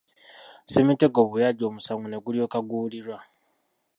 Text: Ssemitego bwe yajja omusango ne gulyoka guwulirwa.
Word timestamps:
Ssemitego 0.65 1.19
bwe 1.29 1.43
yajja 1.45 1.65
omusango 1.69 2.05
ne 2.07 2.17
gulyoka 2.23 2.57
guwulirwa. 2.67 3.17